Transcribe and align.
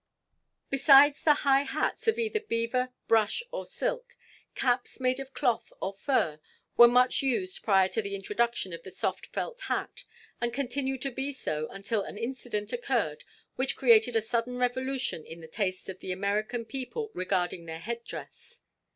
Besides 0.71 1.21
the 1.21 1.45
high 1.45 1.61
hats 1.61 2.07
of 2.07 2.17
either 2.17 2.39
beaver, 2.39 2.91
brush 3.07 3.43
or 3.51 3.67
silk, 3.67 4.17
caps 4.55 4.99
made 4.99 5.19
of 5.19 5.31
cloth 5.31 5.71
or 5.79 5.93
fur 5.93 6.39
were 6.75 6.87
much 6.87 7.21
used 7.21 7.61
prior 7.61 7.87
to 7.89 8.01
the 8.01 8.15
introduction 8.15 8.73
of 8.73 8.81
the 8.81 8.89
soft 8.89 9.27
felt 9.27 9.61
hat, 9.61 10.05
and 10.41 10.51
continued 10.51 11.03
to 11.03 11.11
be 11.11 11.31
so 11.31 11.67
until 11.69 12.01
an 12.01 12.17
incident 12.17 12.73
occurred 12.73 13.23
which 13.57 13.75
created 13.75 14.15
a 14.15 14.21
sudden 14.21 14.57
revolution 14.57 15.23
in 15.23 15.39
the 15.39 15.47
tastes 15.47 15.87
of 15.87 15.99
the 15.99 16.11
American 16.11 16.65
people 16.65 17.11
regarding 17.13 17.65
their 17.67 17.77
head 17.77 18.03
dress. 18.03 18.61